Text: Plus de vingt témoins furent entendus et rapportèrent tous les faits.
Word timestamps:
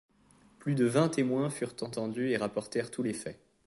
Plus 0.57 0.73
de 0.73 0.85
vingt 0.85 1.09
témoins 1.09 1.51
furent 1.51 1.75
entendus 1.81 2.29
et 2.31 2.37
rapportèrent 2.37 2.89
tous 2.89 3.03
les 3.03 3.13
faits. 3.13 3.39